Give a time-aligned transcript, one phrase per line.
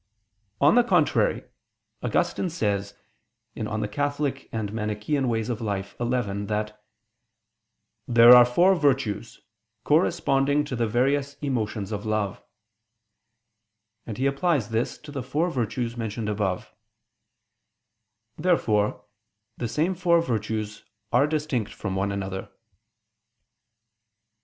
[0.59, 1.43] On the contrary,
[2.01, 2.95] Augustine says
[3.53, 4.43] (De Moribus Eccl.
[4.49, 6.83] xi) that
[8.07, 9.41] "there are four virtues,
[9.83, 12.41] corresponding to the various emotions of love,"
[14.07, 16.73] and he applies this to the four virtues mentioned above.
[18.39, 19.05] Therefore
[19.57, 20.83] the same four virtues
[21.13, 22.49] are distinct from one another.